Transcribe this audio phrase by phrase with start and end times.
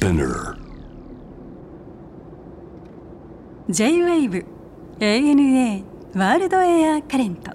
[0.00, 0.56] Spinner.
[3.68, 4.46] J-WAVE
[4.98, 5.84] ANA
[6.14, 7.52] ワールドエアカレント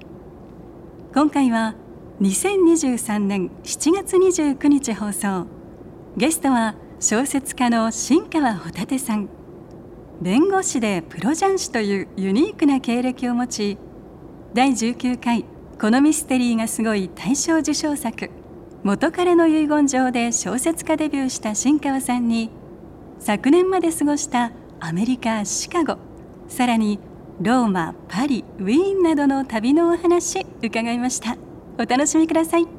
[1.16, 1.74] 今回は
[2.22, 5.48] 2023年7月29日放送。
[6.18, 9.28] ゲストは小説家の新川ホタテさん。
[10.22, 13.78] 弁護士でプロ雀士というユニークな経歴を持ち
[14.54, 15.46] 第19回
[15.82, 18.30] このミステリーがすごい大賞受賞作
[18.86, 22.52] 元彼の遺言状で小説家デビューした新川さんに
[23.18, 25.98] 昨年まで過ごしたアメリカ・シカゴ
[26.48, 27.00] さらに
[27.42, 31.36] ローマパリウィーンなどの旅のお話伺いました。
[31.80, 32.62] お楽しみください。
[32.62, 32.72] 今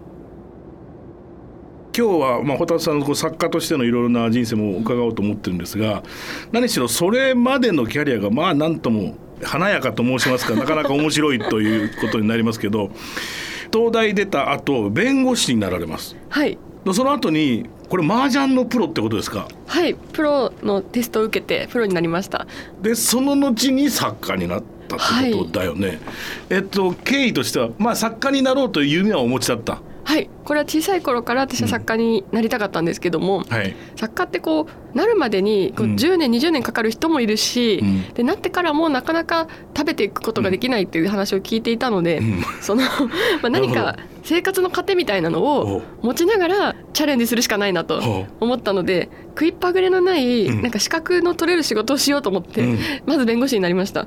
[1.92, 6.04] 日は、まあ、ホタさんの作家としてのいろいろな人生も伺おうと思ってるんですが
[6.52, 12.90] 何しろそれまでのキャリアがまあなんとも華やかと申しますかなかなか面白いということになりますけど
[13.76, 16.16] 東大出た後弁護士になられます。
[16.30, 16.56] はい。
[16.94, 19.48] その後にこれ麻雀のプロってことですか？
[19.66, 19.95] はい。
[19.95, 22.46] プロのテストを受けてプロになりました。
[22.80, 25.98] でその後に作家になったってことだよね、はい、
[26.51, 29.80] えっと経緯としてはまあ作家になろうという夢はお持ちだった？
[30.07, 42.23] はいこれは小さい頃から私は作家になりたかったんですけども、うんはい、作家ってこうなるまでにこう10年、うん、20年かかる人もいるし、うん、でなってからもなかなか食べていくことができないっていう話を聞いていたので、
[42.60, 42.82] その
[43.43, 48.01] まあ何か生活の糧みたいなのを持ちながらチャレンジするしかないなと
[48.38, 52.65] 思ったので食いっぱぐれのないなんか資格の取れる仕事をしようと思って、
[53.07, 54.07] まず弁護士になりました、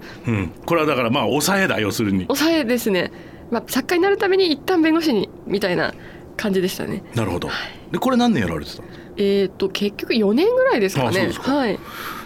[0.66, 2.24] これはだからまあ抑えだ要するに。
[2.24, 3.12] 抑えですね。
[3.52, 5.94] まあ、作家になるために一旦弁護士にみたいな
[6.38, 7.04] 感じでしたね。
[7.16, 7.50] なるほど。
[7.92, 8.84] でこれ何年やられてた
[9.18, 11.32] えっ、と結局4年ぐらいですかね。
[11.34, 11.80] かはい。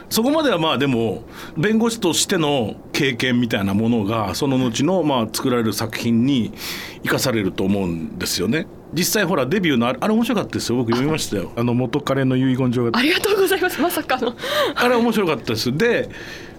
[0.09, 1.23] そこまではまあでも
[1.57, 6.53] 弁護士としての経験みたいなものがその後のまあ作られる作品に
[7.01, 8.67] 生かされると思うんですよね。
[8.93, 14.35] 実際ほらデビューのあれあれ面白かったですよ僕読みましたよあの元彼の遺言状がありがとうございますまさかの
[14.75, 16.09] あれ面白かったですで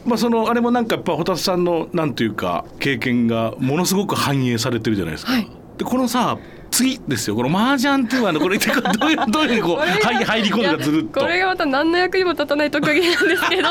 [0.04, 5.32] まあ、そのあれもなんかやっぱホタテさんのなんていうか経験がものすごく反映されてるじゃないですか。
[5.32, 6.36] はい、でこのさ
[6.74, 7.36] 次ですよ。
[7.36, 11.20] この麻雀っていうのはこれどういう どういうこう入入り込んだずるっと。
[11.20, 13.68] これがまた何の役にも立たない特技なんですけど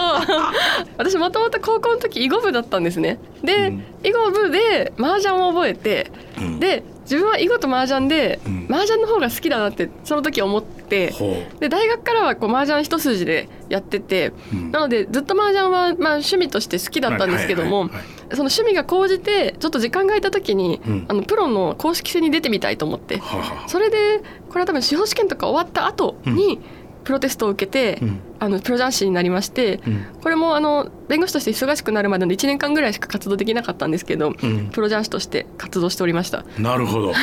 [0.97, 3.19] 私もともと高校の時囲碁部だったんですね。
[3.43, 11.13] で、うん、囲碁部で麻雀を覚えて、うん、で自分は囲碁と麻雀で、うん、麻雀の方が好きだなってその時思って
[11.59, 17.89] で大学からはこう麻雀一筋でやってて、うん、なのでずっと麻雀はまあ趣味として好きだったんですけども、
[18.31, 23.21] その趣味が高じてちょっと時間が空いた時に、うん、あのプロの公式戦に出てみたいと思って、
[23.67, 26.59] それでこれは多分司法試験とか終わった後に、
[27.03, 36.45] プロテストを受けて、うん、あのプロ雀士になりまして、うん、これもあの弁護士として忙しくなるまでの1年間ぐらいしか活動できなかったんですけど、うん、プロ雀士として活動しておりました。
[36.57, 37.13] なるほど。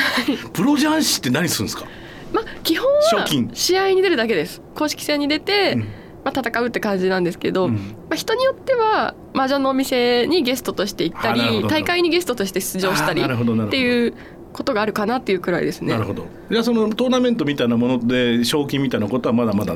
[0.53, 1.85] プロ雀士って何するんですか？
[2.31, 4.61] まあ基本は試合に出るだけです。
[4.75, 5.77] 公式戦に出て、
[6.23, 7.77] まあ、戦うって感じなんですけど、ま
[8.11, 14.13] あ、人によっては麻雀のお店にゲストとして行ったり大会にゲストとして出場したりっていう
[14.53, 15.93] ことがあるかなっていうくらいですね。
[15.93, 16.25] なるほど。
[16.49, 19.75] じゃあそのトーナメントみたいなもので賞金みたいなことはまだまだ？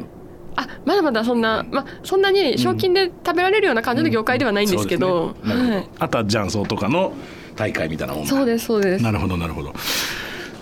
[0.58, 5.52] あまだまだそんな、まあ、そんなに賞金で食べられるような感じの業界ではないんですけど、うん。
[5.52, 7.14] うんね、はい、あとは雀荘とかの
[7.56, 9.04] 大会みたいなもんそうですそうです。
[9.04, 9.74] なるほどなるほど。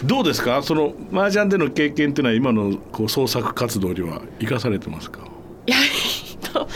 [0.04, 0.62] どうですか？
[0.62, 5.22] その麻雀での経験っていうのは今のこう創作活動には生かされてますか？
[5.66, 5.78] いや
[6.52, 6.68] と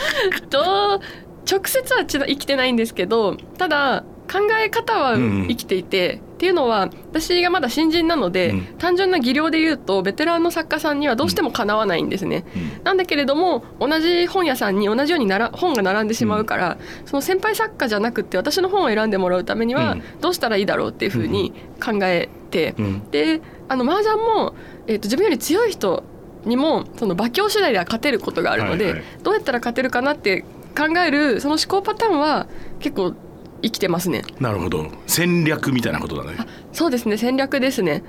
[0.49, 1.01] と
[1.49, 12.43] 直接はち生きてないんですけどただ考え方は生きていて、うんうん、っていうのは私がまだ新人なので、うん、単純な技量で言うとベテランの作家さんにはどうしてもかなわないんですね。
[12.53, 22.75] うん、なんだけれども同じ本屋さんに同じようになら本が並んでしまうから、その先輩作家じゃなくて私の本を選んでもらうためにはどうしたらいいだろうっていうふうに考えて、
[23.11, 24.55] であの麻雀も、
[24.87, 26.03] えーと、自分より強い人
[26.47, 30.43] にもその馬強次第では勝てることがあるので、はいはい、どうやったら勝てるかなって
[30.75, 32.47] 考えるその思考パターンは
[32.79, 33.13] 結構
[33.61, 34.23] 生きてますね。
[34.39, 34.87] なるほど。
[35.07, 36.37] 戦略みたいなことだね。
[36.73, 37.17] そうですね。
[37.17, 38.03] 戦略ですね。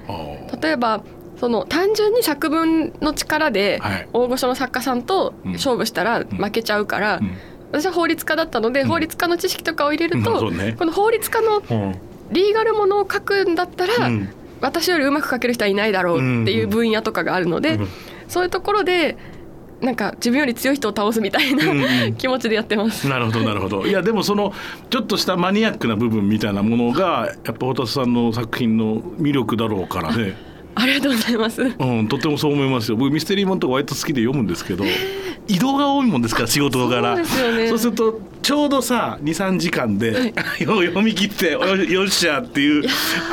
[0.62, 1.02] 例えば
[1.40, 3.80] その単純に作文の力で
[4.12, 7.20] 大御所の作家さんと勝負したら負けちゃうから、
[7.70, 11.62] 私は法律家だったので、法律家の知識とかを入れると、ね、この法律家の
[12.30, 14.10] リーガルものを書くんだったら、
[14.60, 17.78] 私よりうまく書ける人はいないだろうっていう分野とかがあるので、
[18.28, 19.16] そういうところで
[19.80, 23.08] なんか自分より強い人を倒すみたいな、うんうん、気持ちでやってます。
[23.08, 23.86] なるほどなるほど。
[23.86, 24.52] いやでもその
[24.90, 30.34] ちょっとしたマニアックな部分みたいなものがやっぱ太田さんの作品の魅力だろうからね。
[30.74, 31.62] ありがとうございます。
[31.62, 32.96] うん、とてもそう思いますよ。
[32.96, 34.84] 僕ミステリーもんとか割と好きで読むんですけど、
[35.48, 37.16] 移動が多いもんですから仕事柄。
[37.16, 37.68] そうですよね。
[37.68, 42.84] そうするとちょうどさ二三時間で、はい、 読み切ってよよっしゃっていう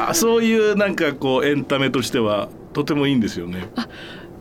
[0.07, 3.67] あそういうなんかこうエンタメとしてはとてもいいんですよね。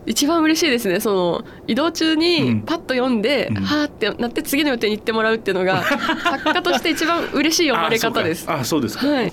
[0.04, 1.00] あ一番嬉しいですね。
[1.00, 2.18] その移動中うん。
[2.18, 3.56] にパッと読んで、うん。
[3.62, 5.82] はーってなって次の予定に行ってもらうっていうのが
[6.22, 8.44] 作家として一番嬉しい読まれ方です。
[8.44, 9.32] あそうかあそうですか、はい、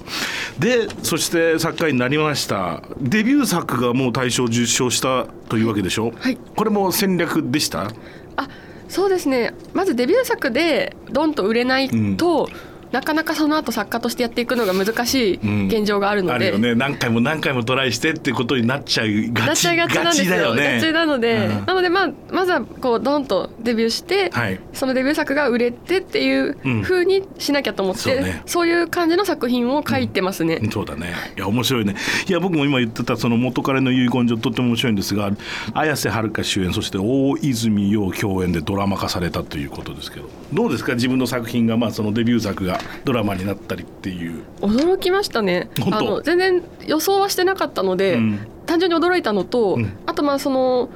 [0.59, 2.83] でそして作家になりました。
[2.99, 6.37] デビュー作がもう大賞受賞したというわけでしょ、はい。
[6.55, 7.91] これも戦略でした？
[8.37, 8.47] あ
[8.87, 9.53] そうですね。
[9.73, 12.49] まずデビュー作でドンと売れないと、
[12.91, 16.75] なかなかその後作家としてやっていくのが難しい現状があるので、あるよね。
[16.75, 20.75] 何回も何回もトライしてってことになっちゃいがちがちなんですよだよね。
[20.75, 21.65] ガチなので、うん。
[21.65, 24.59] なのでまあまずはこうドンとデビューして、はい。
[24.73, 28.41] そのデビュー作が売れてっていううん風にしなきゃと思って、そうね。
[28.45, 30.61] そういう感じの作品を書いてますね。
[30.71, 31.13] そうだね。
[31.37, 31.95] いや面白いね。
[32.27, 35.31] いや僕も今言ってたその元彼の遺言状とっても面白いんですが
[35.73, 40.29] 綾瀬はるか主演そして大泉洋共演でドラマ化されたということですけど。
[40.51, 40.95] どうですか？
[40.95, 44.43] 自分の作品がまあそのデビュー作がドラマになったりっていう。
[44.61, 45.69] 驚きましたね。
[45.79, 45.97] 本当？
[45.97, 48.39] あの全然予想はしてなかったので、うん。
[48.65, 49.97] 単純に驚いたのと、うん。
[50.05, 50.89] あとまあその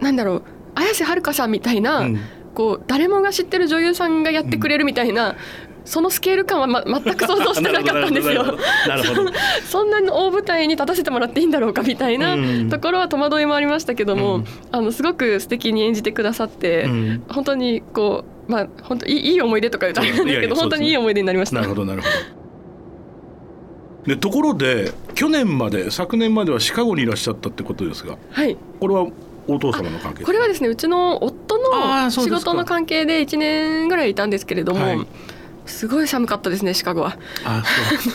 [0.00, 0.42] なんだろう
[0.74, 2.20] 綾瀬はるかさんみたいな、うん。
[2.54, 5.36] こう誰もが知ってる女優さんがやってくれるみたいな、
[5.84, 8.58] そのスケール感は、ま、全く想像してなかったんですよ。
[9.66, 12.68] そんなに大舞台に立たせてもらっていいんだろうかみたいなうん。
[12.68, 14.44] ところは戸惑いもありましたけども、うん。
[14.70, 17.22] あのすごく素敵に演じてくださって、うん。
[17.28, 21.56] 本当にこうまあ本当いいいい思い出とか言うとあれなんですけど本当にいい思い出になりました。
[21.56, 22.14] なるほどなるほど。
[24.06, 28.56] でところで去年まで昨年まではシカゴにいらっしゃったってことですがはい。
[28.80, 29.06] これは
[29.46, 35.06] お父様の関係これはですねうちの夫の仕事の関係で1年ぐらいいたんですけれども、はい。
[35.66, 37.16] すごい寒かったですねシカゴは。
[37.44, 37.62] あ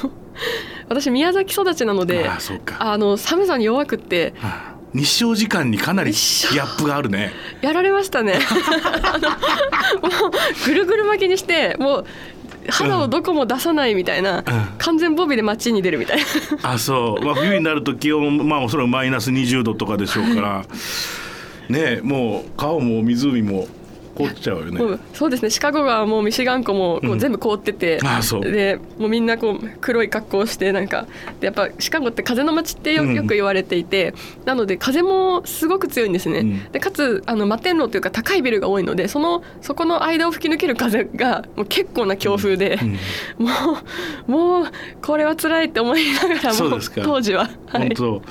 [0.01, 0.11] そう。
[0.89, 2.77] 私宮崎育ちなのであそうか。
[2.79, 7.31] あの寒さに弱くってはあ日照時間にかなりギャップがあるね。
[7.61, 8.39] やられましたね。
[10.01, 10.11] もう
[10.65, 12.05] ぐるぐる巻きにしてもう
[12.69, 14.43] 肌をどこも出さないみたいな、
[14.77, 16.17] 完全ボビで街に出るみたい
[16.61, 16.73] な。
[16.73, 20.65] あそう、まあ、冬になると気温まあおそらくマイナス20度とかでしょうから。
[21.69, 23.67] ねえもう川も湖も
[24.17, 24.99] 凍っちゃうよね。
[25.13, 25.49] そうですね。
[25.49, 27.19] シカゴ川もミシガン湖もこううん。
[27.19, 28.41] 全部凍ってて、あそう。
[28.41, 31.05] でもうみんなこう黒い格好をしてなんか
[31.39, 34.13] でやっぱシカゴって風の街ってよく言われていて、
[34.45, 36.71] なので風もすごく強いんですね、うん。
[36.71, 43.45] でかつあの摩天楼というか高いビルが多いのでそのそこの間を吹き抜ける風がもう結構な強風で、うん。
[43.45, 43.51] も
[44.27, 44.65] うもう
[45.01, 48.21] これは辛いって思いながらも当時は、はい、本当。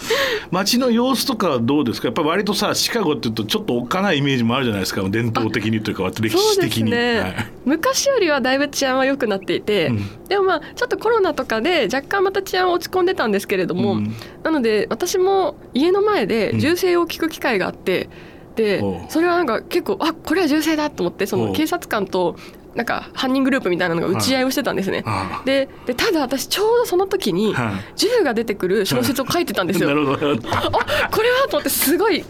[0.50, 2.08] 街の様子とかはどうですか？
[2.08, 7.34] やっぱり割とさシカゴっていうとちょっとおっかないイメージもあるじゃないですか伝統的にというか歴史的に、ね、はい。
[7.64, 10.24] 昔よりはだいぶ治安は良くなっていて、うん。
[10.24, 14.14] でもまあちょっとコロナとかで若干また治安落ち込んでたんですけれども、うん。
[14.42, 16.58] なので私も家の前でうん。
[16.60, 18.08] 銃声を聞く機会があって、
[18.56, 22.36] でそれはなんか結構あこれは銃声だと思ってその警察官と
[22.76, 25.02] なんか犯人グループみたいなのが打ち合いをしてたんですね。
[25.06, 27.72] あででただ私ちょうどその時にはい。
[27.96, 29.88] 銃が出てくる小説を書いてたんですよ。
[29.88, 32.22] なるほどあこれはと思ってすごい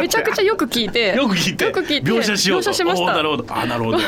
[0.00, 1.64] めちゃくちゃよく聞いてよく聞いて。
[1.66, 2.72] よく聞いて描写しようと。
[2.72, 3.12] しました。
[3.12, 3.44] なるほど。
[3.48, 3.98] あなるほど。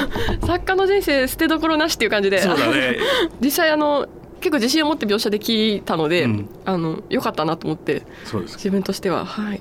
[0.46, 2.43] 作家の人生捨てどころなしっていう感じで。
[2.43, 2.96] そうだね。
[3.40, 4.08] 実際あの
[4.40, 6.49] 結構自信を持って描写できたので、うん。
[6.64, 9.25] あの良かったなと思ってそうです自分としては。
[9.25, 9.61] はい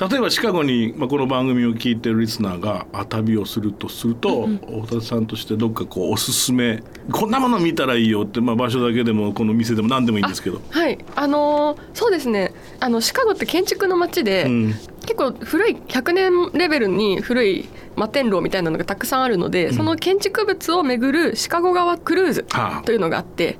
[0.00, 6.82] 例えばシカゴに、まあ、この番組を聞いてるリスナーがあ旅をするとすると、太田さんとしてどっかこうおすすめ
[7.12, 10.62] こんなもの見たらいいよって、まあ、場所だけでもこの店でも何でもいいんですけど。
[10.70, 10.98] はい。
[11.14, 12.54] あのーそうですね。
[12.78, 14.74] あのシカゴって建築の街で、うん。
[15.02, 22.82] 結構古い100年レベルに古い摩天楼みたいなのがたくさんあるので、その建築物を巡るシカゴ川クルーズはあ。
[22.82, 23.58] というのがあって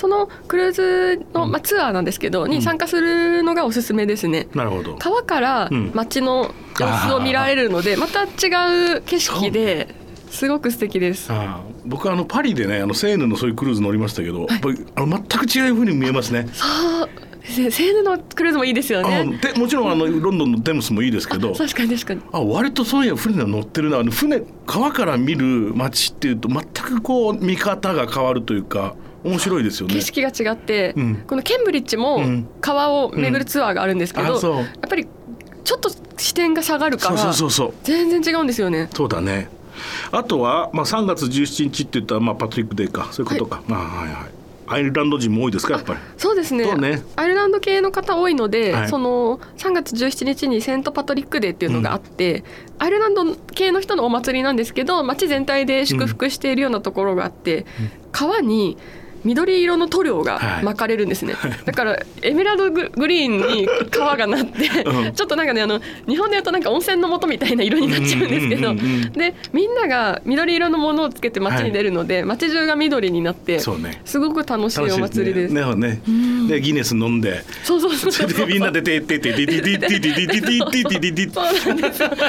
[0.00, 4.48] そのクルーズの、まあ、ツアーなんですけど、に参加するのがおすすめですね。
[4.54, 4.96] なるほど。
[4.96, 5.90] 川からうん。
[5.94, 9.88] 街の様子を見られるので、また違う景色で
[10.30, 11.30] すごく素敵です。
[11.30, 16.48] ああ僕はあのパリでねあのセーヌのそういうクルーズ乗りましたけど、やっぱりあの全く違うふうに見えますね。
[16.54, 16.64] そ
[17.04, 17.08] う。
[17.42, 19.38] せセーヌのクルーズもいいですよあね。
[19.38, 22.22] でもちろんあの ロンドンのテムスもいいですけど確かに確かに。
[22.32, 23.98] あ割とそういう船乗ってるな。
[23.98, 29.94] あの船川から見る街っていうと全くこう見方が変わるというか面白いですよね。
[29.94, 30.00] 景。
[30.00, 31.16] 色が違って、うん。
[31.26, 32.48] このケンブリッジもうん。
[32.60, 34.56] 川を巡るツアーがあるんですけど、あそう。
[34.56, 35.06] やっぱり
[35.64, 38.88] ちょっと視点が下がるからそうそうそう全然違うんですよね。
[38.94, 39.48] そうだね。
[40.12, 43.08] あとは、まあ、3月17日って言ったら、まあ、パトリックデーか。
[43.12, 44.30] そういうことか、まあはいはい。
[44.66, 46.00] アイルランド人も多いですかやっぱり。
[46.16, 46.72] そうですね。
[46.76, 47.02] ね。
[47.16, 48.88] アイルランド系の方多いので、はい。
[48.88, 52.44] その3月17日にセント・パトリックデーっていうのがあって、
[52.78, 57.66] アイルランド系の人のお祭りなんですけど街全体で祝福しているようなところがあって、
[58.12, 58.78] 川に
[59.24, 60.64] 緑色の塗料がはい。
[60.64, 61.34] 巻かれるんですね、
[61.64, 65.12] だからエメラルドグリーンに川がなって、うん。
[65.12, 69.12] ちょっとなんかねあの日本で言うとなんか温泉の素みたいな色になっちゃうんですけど、うんうんうんうん。
[69.12, 74.02] でみんなが緑色のものをつけて街に出るので、街中が緑になってね。
[74.04, 75.54] すごく楽しいお祭りです。
[75.54, 75.74] ね。
[75.74, 76.00] ね
[76.48, 78.46] でギネス飲んでそうそうそう。
[78.46, 81.30] みんなでててててててててててててててて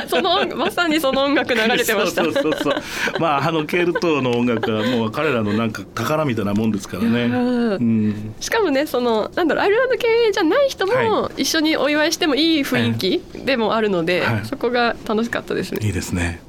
[0.07, 2.23] そのまさにその音楽流れてました。
[2.23, 2.73] そうそうそうそう
[3.19, 7.09] まああのケルトの音楽はもう彼らのなんか宝みたいなもんですからね。
[7.25, 15.79] うんうんしかもねそのなんだろうアイルランド系じゃない人もは一緒にお祝いしてもいい雰囲気でもあるので、はいそこが楽しかったですね。
[15.85, 16.41] いいですね。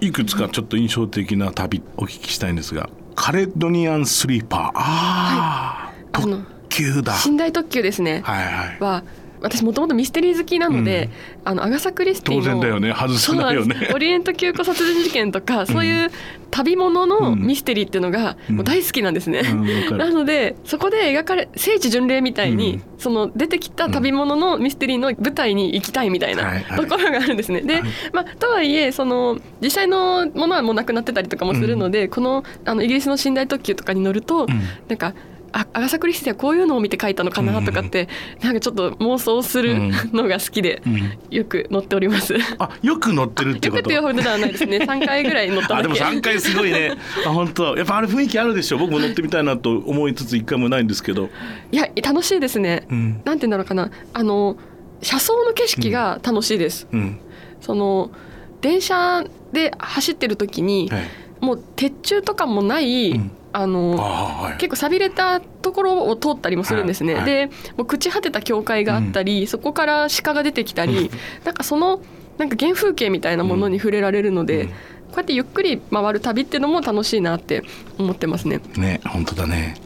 [0.00, 7.14] いくつかちょっと印象的な旅お聞きしたいんですが、カレドニアンスリーパー、ああ、あの特急だ。
[7.26, 8.20] 寝台特急ですね。
[8.24, 8.80] はいはい。
[8.80, 9.02] は
[9.40, 11.10] 私もともとミステリー好きなので、
[11.44, 12.92] あのアガサ・クリスティの当然だよね。
[12.92, 13.90] 外せないよね。
[13.94, 16.10] オリエント急行殺人事件とか、そういう
[16.50, 17.40] 旅物のうん。
[17.40, 19.40] ミステリーっていうのがもう大好きなんですね。
[19.40, 19.54] う
[19.94, 22.82] んなのでそこで描かれ聖地巡礼みたいに、うん。
[22.98, 26.64] その出てきた旅物のミステリーの舞台に行きたいみたいはいなはい。
[26.76, 27.60] ところがあるんですね。
[27.60, 27.82] で、はい。
[28.12, 34.48] まあ、とはいえその実際のものはもうなくなってたりとかもするので、このあのイギリスの寝台特急とかに乗ると、ん。
[34.88, 35.14] なんか。
[35.58, 38.08] あアガサ・クリスティはこういうのを見て書いたのかなとかって、
[38.42, 42.34] なんかちょっと妄想するうんのが好きで、うんよく乗っております。
[42.34, 43.82] よあ、よく乗ってるってこと？
[43.84, 44.02] くっていう。
[44.02, 44.76] ほどではないですね。
[44.78, 45.78] 3回ぐらい乗った。
[45.78, 46.92] あでも3回すごいね
[47.26, 48.78] あ本当やっぱあれ雰囲気あるでしょ？
[48.78, 51.30] 僕も乗ってみたいなと思いつつ一回もないんですけど
[51.72, 52.86] いや楽しいですね。
[52.90, 54.58] うんなんて言うんだろうかなあの
[55.00, 56.86] 車窓の景色が楽しいです。
[56.92, 57.18] うん
[57.62, 58.10] その
[58.60, 61.02] 電車で走ってる時に、はい
[61.38, 64.56] もう鉄柱とかもない、うんあのあはい。
[64.58, 67.14] 結構寂れたところを通ったりもするんですね。
[67.14, 67.24] はい。
[67.24, 67.46] で
[67.76, 71.10] もう朽ち果てた教会があったり、そこから鹿が出てきたり、
[71.44, 72.00] なんかその
[72.38, 74.70] なんか原風景みたいなものに触れられるので、うん
[75.06, 77.62] こうやってゆっくり回る旅っていうのも楽しいなって
[77.98, 78.60] 思ってますね。
[78.76, 79.76] ね本当だね。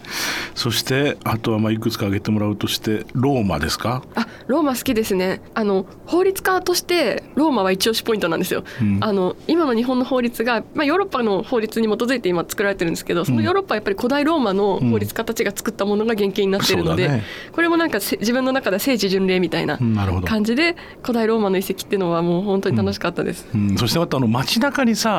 [0.54, 4.02] そしてあとはまあいくつか挙げてもらうとしてローマですか？
[4.16, 5.40] あローマ好きですね。
[5.54, 8.98] あの法律家としてローマは一押しポイントなんですよ、うん。
[9.00, 17.24] あの今の日本の法律が、まあ、ヨーロッパの法律に基づいて今作られてるんですけどそのヨーロッパはやっぱり古代ローマの法律家たちが作ったものが原型になっているので、そうだね。
[17.52, 19.78] これもなんかせ自分の中で聖地巡礼みたいな
[20.24, 25.09] 感じで古代ローマの遺跡っていうのはもう本当に楽しかったです、うん、そしてまたあの街中にさ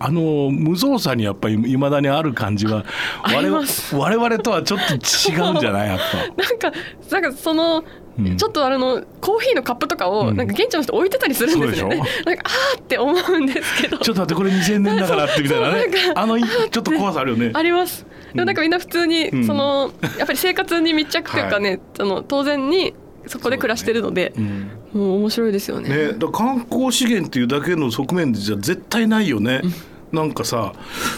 [0.00, 2.84] あの無造作にやっぱりいまだにある感じは
[3.24, 5.88] 我々我々とはちょっと違うんじゃない？
[5.88, 6.18] やっぱ。
[6.42, 6.72] なんか
[7.10, 7.84] なんかその、
[8.18, 8.36] うん。
[8.36, 10.36] ちょっとあのコーヒーのカップとかをうん。
[10.36, 13.98] なんか現地の人置いてたりするんですよね、そうでしなんかあーって思うんですけど。
[13.98, 15.86] ちょっと待ってこれ2000年だからってみたいなね。
[16.14, 17.50] なあのいちょっと怖さあるよね。
[17.54, 18.04] あります。
[18.34, 19.46] でもなんかみんな普通に、うん。
[19.46, 22.94] そのやっぱり生活に密着というかね、その当然に
[23.26, 25.88] そこで暮らしてるので、うんもう面白いですよね。
[25.88, 29.62] ね、だ観光資源っていうだけの側面じゃ絶対ないよね。
[30.12, 30.72] なんかさ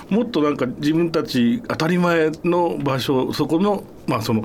[0.08, 4.42] もっとなんか自分たち当たり前の場所そこのまあその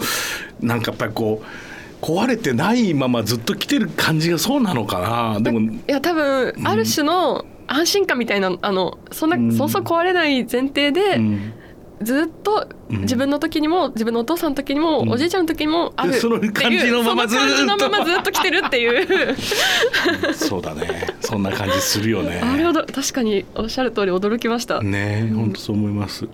[0.60, 5.40] なんかやっぱりこう壊れてないままずっと来てる感じがそうなのかな。
[5.40, 9.52] でもいや多分ある種の安心感みたいなあのそんな、うん。
[9.54, 11.54] そうそう壊れない前提で、うん。
[12.02, 12.68] ずっとうん
[13.00, 15.10] 自分の時にも自分のお父さんの時にも、うん。
[15.10, 17.46] おじいちゃんの時にもあるいう感じのままずっと。
[17.48, 19.36] その感じのままずっと来てるっていう。
[20.34, 21.08] そうだね。
[21.22, 22.42] そんな感じするよね。
[22.44, 22.86] あれはど。
[22.86, 24.82] 確かにおっしゃる通り驚きました。
[24.82, 26.28] ね本当そう思います。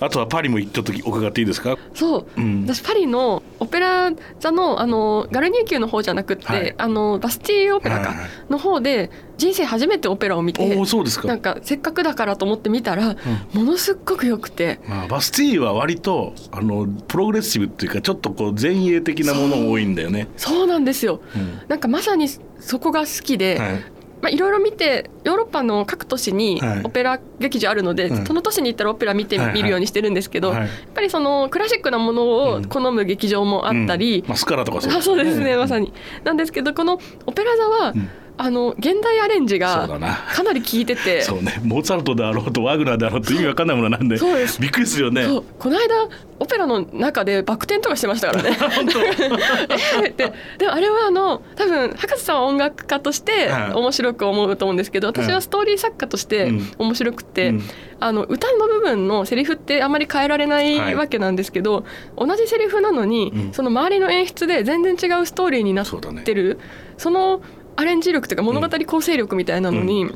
[0.00, 1.76] あとはパリも行った時伺っていいですか？
[1.94, 2.64] そう、うん。
[2.66, 6.74] 私パリのオペラ座のあのガルニー宮の方じゃなくって、はい。
[6.78, 8.14] あのバスティーオペラか
[8.48, 11.28] の方で人生初めてオペラを見て、おおそうですか。
[11.28, 13.16] なんかせっかくだからと思って見たら、
[13.52, 14.80] ものすっごく良くて。
[14.86, 20.28] まあ、バスティーは割とあのプログレッシブっていうかちょっとこう前衛的なもの多いんだよね。
[20.36, 21.62] そうなんですよ、うん。
[21.68, 23.72] なんかまさにそこが好きで、はい。
[24.20, 26.82] まあ、いろいろ見てヨーロッパの各都市にはい。
[26.84, 28.26] オペラ劇場あるので、うん。
[28.26, 29.56] その都市に行ったらオペラ見てはいはい。
[29.56, 32.24] みるようにしてるんですけど、はいやっぱりそのクラシックなもの
[32.56, 34.28] を好む劇場もあったり、うん。
[34.28, 35.86] まあ、スカラとかあそうですね、まさに。
[35.86, 35.92] に。
[36.24, 38.10] なんですけどこのオペラ座は、ん
[38.42, 41.20] あの現代アレンジがかなり効いてて。
[41.22, 44.60] そうね、モーツァルトであろうとワグナーであろうと意味わかんないものなんでそうです。
[44.60, 45.24] びっくりするよね。
[45.24, 45.44] そう。
[45.58, 48.52] この間オペラの中でバク転とかしてましたからね。
[48.56, 49.00] 本当。
[49.04, 50.32] えーって。
[50.56, 53.72] でもあれはあの多分博士さんは音楽家としてはい。
[53.74, 56.72] 面白く思うと思うんですけど私はストーリー作家としてうん。
[56.78, 57.62] 面白くて、うん。
[58.00, 61.84] あの歌の部分のセリフってあまり変えられないはいわけなんですけど、
[62.16, 63.52] 同じセリフなのに、うん。
[63.52, 65.86] その周りの演出で全然違うストーリーになっ
[66.24, 66.58] てる。
[66.96, 67.40] そ,、の
[67.76, 70.06] アレンジ力というか物語構成力みたいなのに、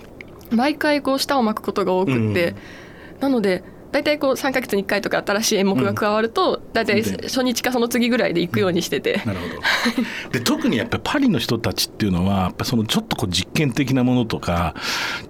[0.50, 2.54] 毎回こう舌を巻くことが多くって、
[3.20, 3.62] なので
[3.94, 9.54] 大体こう3ヶ月に1回とか新しい演目が加わると、大体初日かその次ぐらいで行くようにしてて、なるほど。
[10.32, 14.74] で特にやっぱりパリの人たちっていうのはやっぱそのちょっとこう実験的なものとか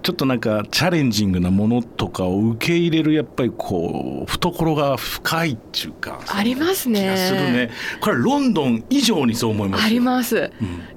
[0.01, 7.01] ちょっとなんかチャレンジングなものとかを受け入れるやっぱりこう懐が深いっていうかありますね。
[7.01, 7.69] 気がするね。
[8.01, 9.85] これロンドン以上にそう思います。
[9.85, 10.41] あります、い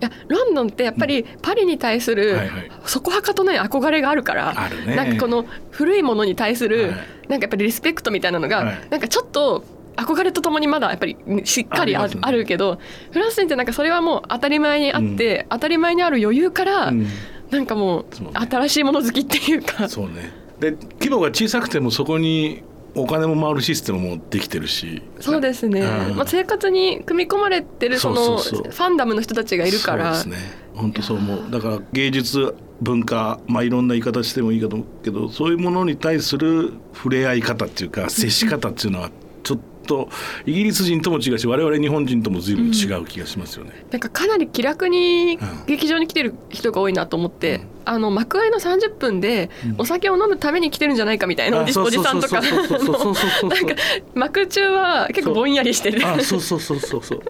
[0.00, 2.70] やロンドンってやっぱりパリに対するはいはい。
[2.86, 4.96] そこはかとない憧れがあるから、あるね。
[4.96, 8.88] なんかこの古いものに対する、はいなんかやっぱりリスペクトみたいなのが、はい。
[8.90, 9.64] なんかちょっと
[9.96, 12.14] 憧れとともにまだやっぱりしっかりあね。
[12.20, 12.78] あるけど
[13.10, 17.06] フランス人ってなんかそれはもう当たり前にあって、当たり前にある余裕から、うん。
[17.50, 18.30] なんかもうね。
[18.34, 19.88] 新しいもの好きっていうか。
[19.88, 20.32] そうね。
[20.60, 22.62] で規模が小さくてもそこに
[22.94, 25.02] お金も回るシステムもできてるし。
[25.20, 26.16] そうですね、うん。
[26.16, 31.50] まあ、生活に組み込まれてるそのファンダムの人たちがいるからそうですね本当そう思う。
[31.50, 39.10] だから芸術文化まあいろんな言い方してもいいかと思うけどそういうものに対する触れ合い方っていうか接し方っていうのは
[39.42, 40.08] ちょっと
[40.46, 43.84] イギリス人とも違うし我々日本人とも随分違う気がしますよね。
[43.90, 45.66] なんかかなり気楽にうん。
[45.66, 52.40] 劇場に来てる人が多いなと思って、あの幕間の30分でお酒を飲むために来てるんじゃないかみたいなおじさんとか。
[52.40, 53.74] なんか
[54.14, 56.06] 幕中は結構ぼんやりしてる。
[56.06, 57.02] あそうそうそうそう。
[57.02, 57.20] そう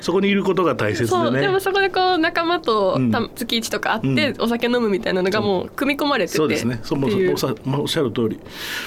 [0.00, 1.24] そこにいることが大切そう。
[1.32, 3.10] でねでもそこでこう仲間とうん。
[3.10, 6.48] た月一とか会ってうお酒飲むみたいなのがもう組み込まれててそう。
[6.48, 6.80] ですね。
[6.82, 8.38] そうもうおさまあおっしゃる通り。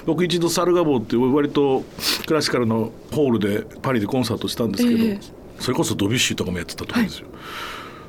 [0.05, 1.84] 僕一度サルガボーって割と
[2.25, 5.20] クラシカルのホールでパリでコンサートしたんですけど、ええ。
[5.60, 7.27] それこそドビュッシーとかもやってたと思うんですよ。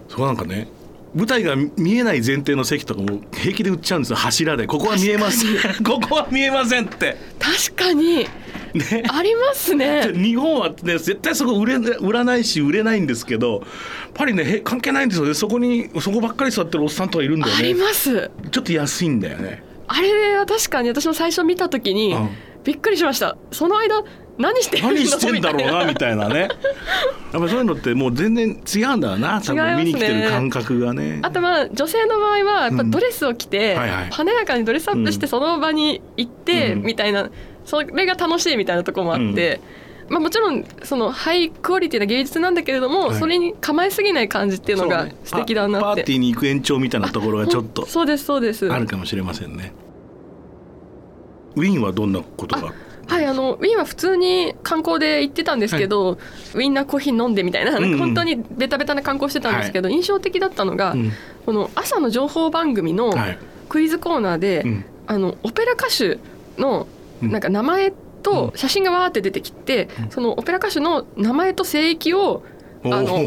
[0.09, 0.69] そこなんかね。
[1.17, 4.67] 舞台が見えない前提の席とかも平気で売っちゃうんですよ柱で。
[4.67, 7.17] ここは見えませんここは見えませんって。
[7.39, 8.27] 確かに。
[8.75, 9.03] ね。
[9.09, 10.13] ありますね。
[10.13, 13.63] 日本はね絶対そこ売れ売らないし売れないんですけど
[14.13, 15.33] パリねへ関係ないんですよね。
[15.33, 18.31] そこにそこばっかり座ってるおっさんとかいるんだよありねます。
[18.51, 19.63] ちょっと安いんだよね。
[19.89, 22.29] あれは確かに私も最初見た時にうん。
[22.63, 23.39] びっくりしました。
[23.53, 24.03] その間
[24.39, 26.41] 何して何してんだろうな みたいなね。
[26.41, 26.49] やっ
[27.33, 31.21] ぱりそういうのってもう全然違うんだよな多分見に来てる感覚がね。
[31.23, 34.09] あとまあ女性の場合はやっぱドレスを着て、うんはいはい。
[34.11, 36.83] 華やかにドレスアップしてその場に行ってうん。
[36.83, 37.31] みたいな、
[37.65, 39.61] それが楽しいみたいなところもあって、
[40.09, 43.17] まあ、もちろんそのハイクオリティな芸術なんだけれども、はい。
[43.17, 45.83] それに構えすぎない感じっていうのが素敵だなって。
[45.83, 48.71] パパーティーに行く延長みたいなところがちょっとそうですそうです。
[48.73, 49.73] あるかもしれませんね。
[51.57, 52.73] ウィーンはどんなことが？
[53.07, 56.19] はいあのウィーンは普通に観光で行ってたんですけど、
[56.55, 57.99] ウィンナーコーヒー飲んでみたいな、うんうん。
[57.99, 61.13] 本当にベタベタな観光してたんですけど、印象的だったのが、うん。
[61.45, 63.39] この朝の情報番組のはい。
[63.69, 64.85] クイズコーナーで、うん。
[65.07, 66.19] あのオペラ歌手
[66.61, 66.87] の
[67.23, 67.31] うん。
[67.31, 67.93] なんか名前
[68.23, 72.43] と写真がわーって出てきて、そのオペラ歌手の名前と声域を
[72.85, 73.21] あの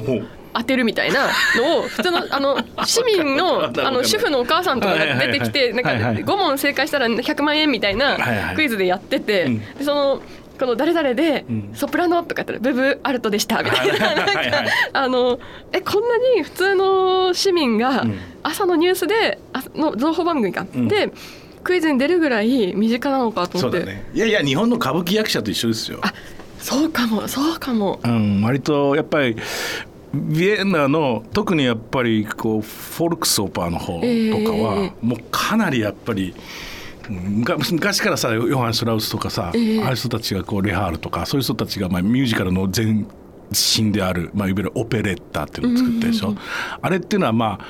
[0.53, 6.15] 当てるみたいなのを普通のあの 市民のあの主婦のお母さんとかが出てきてなんかはいはい。
[6.17, 8.17] 5問正解したら100万円みたいな
[8.55, 9.49] クイズでやってて
[9.81, 10.21] その
[10.59, 11.69] この誰々でうん。
[11.73, 14.15] ソプラノとか言ったらブブアルトでしたみたいな。
[14.15, 14.31] なんか
[14.93, 15.39] あの
[15.71, 18.19] えこんなに普通の市民がうん。
[18.43, 20.87] 朝のニュースであの情報番組か、うん。
[20.87, 21.11] で
[21.63, 23.85] クイズに出るぐらい身近なのかとそ思って。
[23.85, 24.09] ね。
[24.13, 25.99] いやいや日本の歌舞伎役者と一緒ですよ。
[26.01, 26.13] あ
[26.59, 27.99] そうかもそうかも。
[28.03, 29.37] うん、割とやっぱり
[30.13, 36.33] ビエンナの特にやっぱりこうフォルクスオーパーの方とかは、もうかなりやっぱり
[37.09, 43.05] うん昔昔からさヨハン・ストラウスとかさ、ええああいう人たちがこうレハールとかそういう人たちがまあミュージカルの前
[43.51, 46.35] 身である、まあ、いわゆるオペレッタっていうのを作ったでしょ、
[46.81, 47.65] あれっていうのはまあ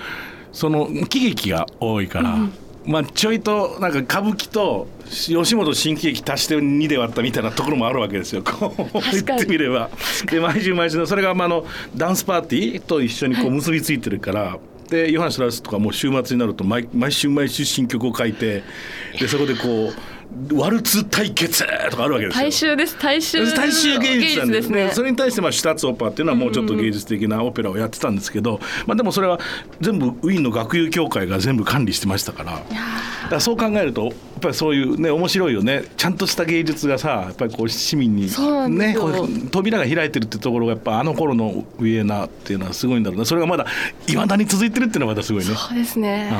[0.51, 2.37] その喜劇が多いから、
[2.85, 9.89] まあ、ちょいとなんか歌舞伎と吉本新喜劇足して2で割ったみたいなところもあるわけですよこう言ってみれば。
[10.29, 11.65] で毎週毎週のそれがまああの
[11.95, 14.57] ダンスパーティーと一緒にこう結びついてるから。
[14.89, 18.63] でヨハン・シュラウスとかもう週末になると毎毎週毎週新曲を書いて
[19.19, 19.93] でそこでこう
[20.53, 22.43] ワルツ対決とかあるわけですよ。
[22.43, 22.97] 大衆です。
[22.99, 24.53] 大衆大衆芸術なんで。
[24.53, 24.91] ですね。
[24.93, 29.39] それに対してまあシュタッツオペラっていうのはもうちょっと芸術的なオペラをやってたんですけど、まあ、でもそれは
[29.81, 32.51] 全部ウィーンの学友協会が全部管理してましたから。
[32.53, 32.65] だか
[33.35, 35.83] らそう考えるとやっぱりそういうね面白いよね。
[35.97, 38.29] ちゃんとした芸術がさやっぱりこう市民に
[38.69, 38.95] ね
[39.51, 43.65] 扉が開いてるってところがやっぱあの頃のウィエナっていうのはすごいんだろうなそれがまだ
[44.07, 45.53] いまだに続いてるっていうのがまたすごいね。
[45.55, 46.31] そうですね、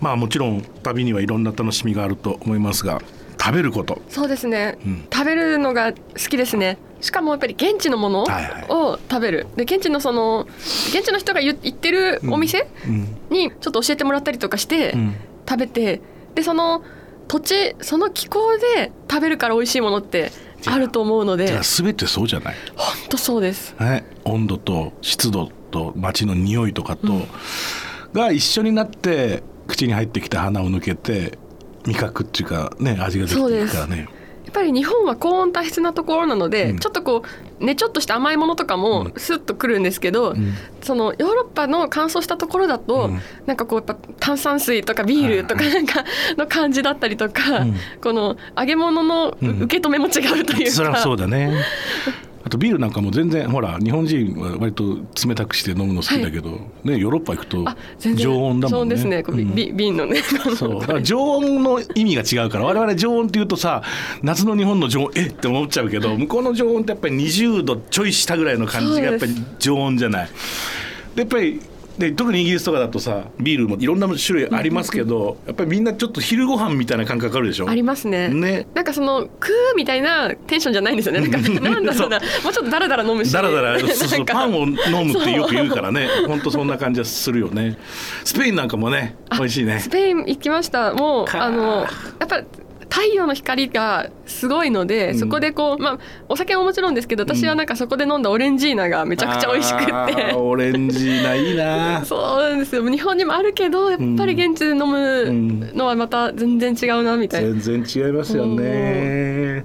[0.00, 3.00] まあもちろん旅にはいろんな楽しみがあると思いますが
[3.40, 4.02] 食べること。
[4.08, 5.08] そうですね、うん。
[5.12, 6.78] 食べるのが好きですね。
[7.00, 8.64] しかもやっぱり現地のものはいはい。
[8.68, 10.46] を食べるで現地のその
[10.88, 13.16] 現地の人が言言ってるお店うん。
[13.30, 15.14] にちょっと教えてもらったりとかしてうん。
[15.48, 16.00] 食べて
[16.34, 16.82] でその
[17.28, 20.30] 土地その気候で食べるから美味しいものって
[20.66, 21.46] あると思うので。
[21.46, 22.54] じゃあ全てそうじゃない？
[22.74, 23.74] 本当そうです。
[23.78, 27.26] ね、温度と湿度と街の匂いとかと、
[28.12, 31.38] が一緒になって口に入ってきた鼻を抜けて
[31.86, 34.08] 味覚っていうかね味ができていくからね。
[34.48, 36.78] っぱり日本は高温多湿なところなので、うん。
[36.78, 37.22] ちょっとこ
[37.60, 40.54] うねちょっとした甘いものとかもスッとくるんですけど、ん。
[40.82, 43.20] そのヨーロッパの乾燥したところだと、うん。
[43.44, 46.04] なんかこうやっぱ炭酸水とかビールとかはいなんか
[46.36, 47.74] の感じだったりとか、うん。
[48.00, 49.62] この揚げ物のうん。
[49.62, 51.52] 受け止めも違うというか、そりゃそうだね
[52.46, 56.50] あとビールなんかも全然ほら日本人は割と冷たくして飲むの好きだけど、
[56.84, 57.64] ねヨーロッパ行くと
[58.14, 58.96] 常温だもんね。
[58.96, 59.54] 常温ですね、ん。
[59.56, 60.22] び瓶のね。
[60.56, 60.80] そう。
[60.80, 62.64] だから常温の意味が違うから。
[62.66, 63.82] 我々常温っていうとさ
[64.22, 65.26] 夏の日本の常温え？
[65.26, 70.28] って思っちゃうけど向こうの常温ってやっぱり20度ちょい下ぐらいの感じがやっぱり常温じゃない。
[71.16, 71.60] でやっぱり
[71.98, 77.68] で特にイギリスとかだとさビールもいろんな種類ありますけどやっぱりみんなちょっと昼ご飯みたいな感覚あるでしょ？
[77.68, 78.28] ありますね。
[78.28, 78.66] ね。
[78.74, 81.20] なんかそのクーみたいなテンションじゃないんですよね。
[81.20, 82.18] なんかなんだろうな。
[82.44, 83.32] もうちょっとダラダラ飲むし。
[83.32, 86.08] だらだらそうそうなんかパンを飲むってよく言うからね。
[86.26, 87.78] 本当そんな感じはするよね。
[88.24, 89.80] スペインなんかもね美味しいね。
[89.80, 90.92] スペイン行きました。
[90.92, 91.44] もうか。
[91.44, 91.86] あのや
[92.24, 92.42] っぱ
[92.88, 95.18] 太陽の光がすごいので、うん。
[95.18, 102.04] そこでこうまあお酒ももちろんですけど私はなんかそこで飲んだオレンジーナがめちゃくちゃ美味しくってオレンジないいな。
[102.06, 102.20] そう
[102.50, 102.88] なんですよ。
[102.88, 109.64] 日本にもあるけどやっぱり現地で飲むのはまた全然違うなみたいな、全然違いますよね。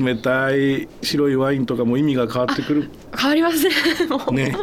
[0.00, 2.90] 冷たい白いワインとかも意味が変わってくる。
[3.16, 3.70] 変わりますね
[4.08, 4.32] もう。
[4.32, 4.56] ね。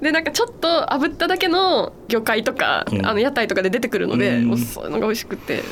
[0.00, 3.06] でなんかちょっと炙っただけの魚介とか、うん。
[3.06, 4.44] あの屋台とかで出てくるので、うん。
[4.46, 5.62] もうそういうのが美味しくて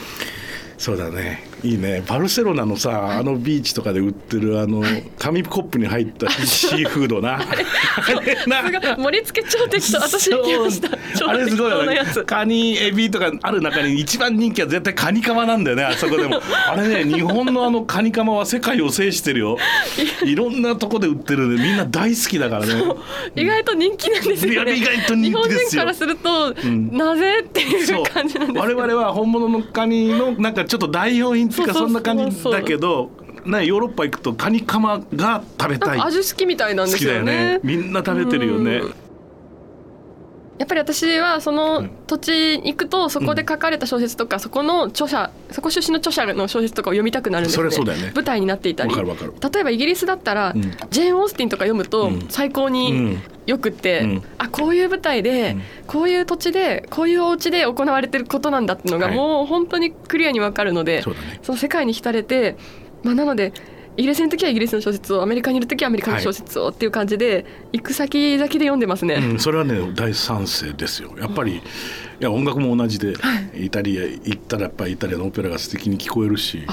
[0.78, 1.44] そうだね。
[1.62, 2.02] いいね。
[2.06, 4.82] バルセロナのさあのビーチとかで売ってるあの
[5.18, 7.40] 紙コップに入った シーフードな。
[8.98, 10.88] 盛り付け超適当私行きました。
[11.18, 11.70] 超あれすごい。
[11.70, 16.40] よねカニエビとかある中に一番人気は絶対カニカマなんだよねあそこでも。
[16.66, 19.56] あれね日本のあのカニカマは世界を制してるよ。
[20.24, 22.82] いろんなとこで売ってるんでみんな大好きだからね。
[23.36, 24.74] 意外と人気なんですよね。
[24.74, 25.54] 意外と人気ですよ。
[25.54, 26.96] 日本人からすると、ん。
[26.96, 33.10] なぜっていう感じなんです我々は本物のカニのなんかちょっと代用品っていうかそんそな感じだけど
[33.44, 36.00] ねヨーロッパ行くとカニカマが食べたい。
[36.00, 37.60] 味好きみたいなんですよよねね。
[37.62, 38.76] みんな食べてるよね。
[38.78, 38.94] うん
[40.58, 48.12] やっぱり私はその土地に行くとそこで書かれた小説とか、そこの著者そこ出身の著者の小説とかを読みたくなるんですねそそうだよね。
[48.14, 48.94] 舞台になっていたり。
[48.94, 50.62] 例えばイギリスだったら、うん。
[50.90, 52.26] ジェーン・オースティンとか読むとうん。
[52.28, 54.22] 最高うにんよくって、うん。
[54.38, 55.62] あこういう舞台で、うん。
[55.88, 59.16] こういう土地でこういうお家で行われてることなんだっていうのがはい。
[59.16, 61.02] もう本当にクリアにわかるので、
[61.42, 62.56] その世界に浸れて、
[63.02, 63.52] まあ、なので
[63.96, 69.14] イギリスの時はイギリスの小説をアメリカにいる時はアメリカの小説をっていう感じで、行く先々で読んでますね。
[69.14, 71.12] うん、それはね大賛成ですよ。
[71.18, 71.60] やっぱり、い
[72.18, 73.14] や音楽も同じで、
[73.56, 76.66] イタリア行ったらやっぱりイタリアのオペラが素敵に聞こえるし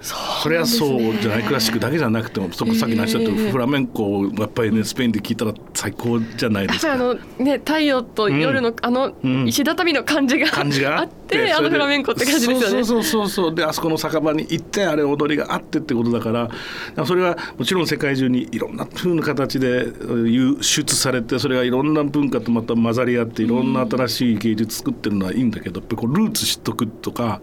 [0.00, 3.50] それはそうじゃないクラシックだけじゃなくてもそこさっきの話だとええ。
[3.50, 6.94] フラメンコをやっぱりねスペインで聞いたら最高じゃないですか。
[6.94, 9.48] あのね太陽と夜の、あのうん。
[9.48, 10.96] 石畳の感じが感じが？
[10.96, 12.84] ああっっててあのフラメンコって感じですよね。
[12.84, 13.54] そうそうそうそう。
[13.54, 19.86] であそこの酒場に行ってあれ踊りがあってってことだからそれはもちろん世界中にいろんな風な形で
[20.26, 27.40] 輸出されてそれがいろんな文化とまた混ざり合っていろんな新しい芸術作ってるのはいいんだけどやっぱりこうルーツ知っとくとか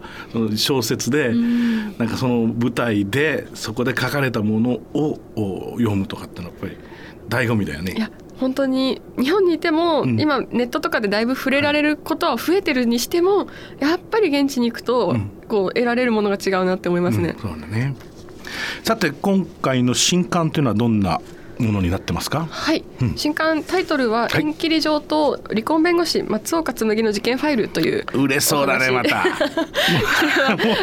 [0.56, 1.32] 小説で
[1.98, 6.76] なんかその舞台でそこで書かれたものをを読むとかってのはやっぱり
[7.28, 7.92] 醍醐味だよね。
[7.92, 13.48] いや本当に日本にいても、うん今ネットとかでだいぶ触れられることは増えてるにしても
[13.80, 17.30] やっぱり現地に行くと、うんこう得られるものが違うなって思いますね。
[17.30, 17.94] うんそうだね
[18.82, 21.20] さて今回の新刊というのはどんな
[21.58, 22.46] ものになってますか？
[22.50, 23.16] はい、うん。
[23.16, 29.24] 新刊タイトルは「はい縁切り状と離婚弁護士松岡紬の事件ファイル」という売れそうだねまた。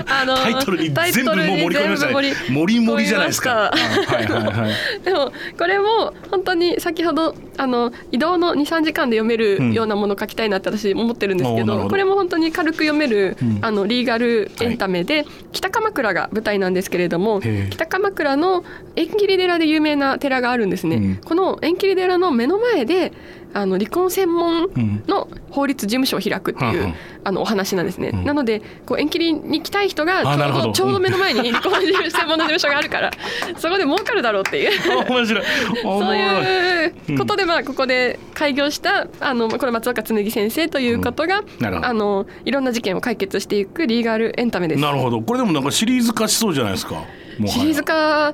[0.07, 3.71] あのタイトルに全部もう盛り込みましたねタイトルに全部盛り盛りじゃないですか。
[3.73, 4.73] 盛はいはいはい。
[5.05, 9.71] でもこれも本当に先ほどあの移動の23時間で読めうん。
[9.71, 11.89] るようなものを書きたいなって私思ってるんですけど,、おーなるほど。
[11.89, 13.59] これも本当に軽く読める、うん。
[13.61, 18.63] あのリーガルエンタメで、北鎌倉が舞台なんですけれども北鎌倉の
[18.95, 20.95] 縁切り寺で有名な寺があるんですね。
[20.95, 21.15] うん。
[21.17, 23.13] この縁切り寺の目の前で
[23.53, 25.03] あの離婚専門うん。
[25.07, 28.25] の法律事務所を開くっていう、はあはああのお話なんですね、うん。
[28.25, 33.11] なのでこう縁切りに来たい人がちょうどどちょうど目の前に離婚専門の事務所があるから
[33.57, 34.71] そこで儲かるだろうっていう。
[35.09, 35.43] 面白い。
[35.83, 41.87] おもそうろいいうことでまあここで開業したあのこれ松岡紬先生ということが、なるほど。
[41.87, 44.81] あのいろんな事件を解決していくリーガルエンタメです。
[44.81, 45.21] なるほど。
[45.21, 47.03] これでもなんかシリーズ化しそうじゃないですか
[47.47, 48.33] シリーズ化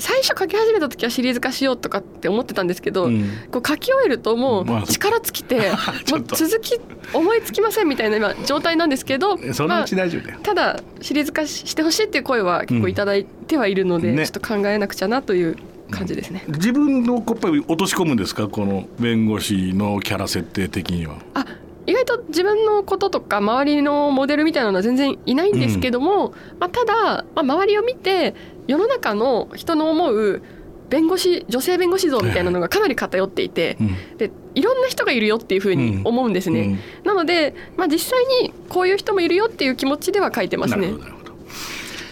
[0.00, 3.28] 最初書き始めた時はシリーズ化しようとかって思ってたんですけど、うん。
[3.50, 4.82] こう書き終えるともまあ。
[4.84, 5.72] う力尽きて、
[6.12, 6.78] もう続き
[7.12, 14.16] 思いつきませんみたいな今状態なんですけどまあ大丈夫だよ、ただシリーズ化ししてほしいっていう声は結構いただいてはいるので、うん。
[14.16, 14.24] ね。
[14.24, 15.56] ちょっと考えなくちゃなという
[15.90, 16.44] 感じですね。
[16.46, 18.46] 自分のこっぱり落とし込むんですか？
[18.46, 21.16] この弁護士のキャラ設定的には。
[21.34, 21.44] あ
[21.88, 28.34] 意外と自分のこととか周りのモデルみたいなのは全然いないんですけども、まあ、ただ、まあ、周りを見て
[28.66, 30.42] 世の中の人の思う
[30.90, 34.16] 弁護士女性弁護士像みたいなのがかなり偏っていて、うん。
[34.18, 37.06] でいろんな人がいるよっていうふうに思うんですね、うん。
[37.06, 40.88] なので、まあ、実際にこういう人もいるよっていう気持ちでは書いてますね。
[40.90, 41.32] なるほどなるほど。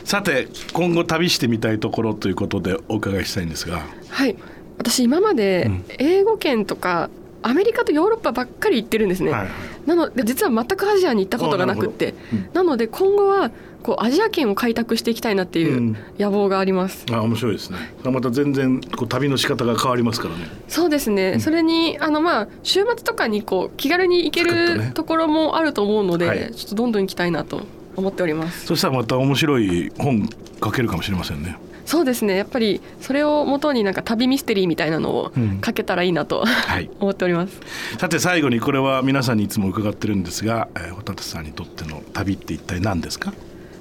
[0.05, 3.83] さて今後旅してみたいところということでお伺いしたいんですが。
[4.09, 4.37] はい。
[4.79, 5.85] 私今までうん。
[5.99, 7.11] 英語圏とか
[7.47, 9.49] アメリカとヨーロッパばっかり行ってるんですね、はい
[9.87, 12.15] なので実は全くアジアに行ったことがなくって。
[12.53, 13.53] あなので今後は
[13.85, 15.97] こうアジア圏を開拓していきたいなっていううん。
[16.19, 17.79] 野望があります、あ面白いですね。
[18.03, 20.49] また全然こう旅の仕方が変わりますからね。
[20.67, 26.53] そうですね、それにあのまあ週末とかにこう気軽に行けるところもあると思うので、はい。
[26.53, 27.61] ちょっとどんどん行きたいなと
[27.95, 28.67] 思っております。
[28.67, 30.29] そしたらまた面白い本
[30.65, 31.57] 書けるかもしれませんね
[31.87, 32.37] そうですね。
[32.37, 35.61] やっぱりそれを元になんか旅ミステリーみたいなのをうん。
[35.65, 36.91] 書けたらいいなと、はい。
[37.01, 37.59] 思っております。
[37.99, 43.33] さて最後にこれは皆さんにいつも伺ってるんですが、えー、ホタテさんにとっての旅って一体何ですか？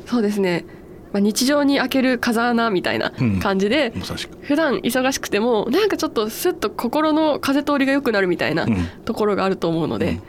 [0.06, 0.66] そうですね、
[1.14, 4.38] まあ、日常に開ける風穴みたいな感じで、まさしく。
[4.42, 8.88] 普段忙しくてもなんかちょっとスッと心の風通りが良くなるみたいなうん。
[9.04, 10.22] ところがあると思うので、うん。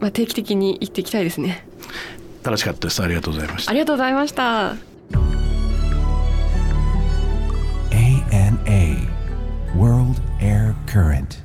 [0.00, 1.66] まあ、定期的に行っていきたいですね。
[2.44, 3.02] 楽しかったです。
[3.02, 3.70] ありがとうございました。
[3.70, 4.76] ありがとうございました
[8.34, 9.06] WANA,
[9.76, 11.43] World Air Current.